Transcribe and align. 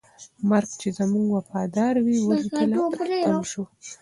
مرګ 0.49 0.69
چې 0.81 0.89
زموږ 0.97 1.25
وفاداري 1.35 2.03
ولیدله، 2.19 2.83
تم 3.25 3.39
شو. 3.49 3.63